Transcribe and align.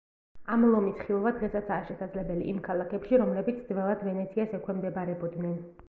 ამ 0.53 0.63
ლომის 0.69 0.95
ხილვა 1.09 1.33
დღესაცაა 1.35 1.85
შესაძლებელი 1.91 2.49
იმ 2.55 2.63
ქალაქებში, 2.71 3.21
რომლებიც 3.25 3.63
ძველად 3.71 4.05
ვენეციას 4.11 4.61
ექვემდებარებოდნენ. 4.63 5.59